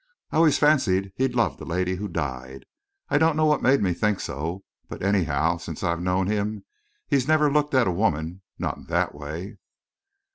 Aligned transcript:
I 0.31 0.37
always 0.37 0.57
fancied 0.57 1.13
he'd 1.17 1.35
loved 1.35 1.61
a 1.61 1.63
lady 1.63 1.97
who 1.97 2.07
died 2.07 2.65
I 3.09 3.19
don't 3.19 3.37
know 3.37 3.45
what 3.45 3.61
made 3.61 3.83
me 3.83 3.93
think 3.93 4.19
so; 4.19 4.63
but 4.89 5.03
anyhow, 5.03 5.57
since 5.57 5.83
I've 5.83 6.01
known 6.01 6.25
him, 6.25 6.65
he 7.07 7.23
never 7.27 7.51
looked 7.51 7.75
at 7.75 7.85
a 7.87 7.91
woman 7.91 8.41
not 8.57 8.77
in 8.77 8.85
that 8.85 9.13
way." 9.13 9.59